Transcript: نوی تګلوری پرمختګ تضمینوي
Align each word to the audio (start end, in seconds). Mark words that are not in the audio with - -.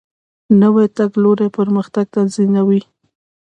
نوی 0.61 0.87
تګلوری 0.97 1.47
پرمختګ 1.57 2.05
تضمینوي 2.15 2.81